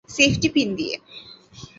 Safety 0.09 0.47
pin 0.49 0.69
দিয়ে। 0.75 0.95